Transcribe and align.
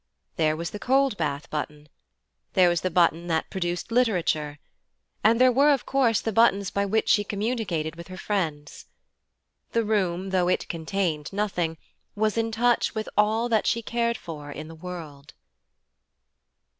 There 0.35 0.57
was 0.57 0.71
the 0.71 0.79
cold 0.79 1.15
bath 1.15 1.47
button. 1.51 1.87
There 2.53 2.69
was 2.69 2.81
the 2.81 2.89
button 2.89 3.27
that 3.27 3.51
produced 3.51 3.91
literature. 3.91 4.57
And 5.23 5.39
there 5.39 5.51
were 5.51 5.69
of 5.69 5.85
course 5.85 6.21
the 6.21 6.31
buttons 6.33 6.71
by 6.71 6.87
which 6.87 7.07
she 7.07 7.23
communicated 7.23 7.95
with 7.95 8.07
her 8.07 8.17
friends. 8.17 8.87
The 9.73 9.85
room, 9.85 10.31
though 10.31 10.47
it 10.47 10.67
contained 10.67 11.31
nothing, 11.31 11.77
was 12.15 12.35
in 12.35 12.51
touch 12.51 12.95
with 12.95 13.09
all 13.15 13.47
that 13.49 13.67
she 13.67 13.83
cared 13.83 14.17
for 14.17 14.49
in 14.49 14.67
the 14.69 14.73
world. 14.73 15.35